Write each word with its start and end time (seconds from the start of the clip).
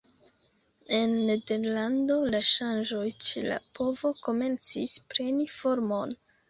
En 0.99 1.13
Nederlando, 1.27 2.17
la 2.37 2.41
ŝanĝoj 2.55 3.05
ĉe 3.29 3.47
la 3.53 3.63
povo 3.81 4.15
komencis 4.27 5.01
preni 5.15 5.51
formon. 5.63 6.23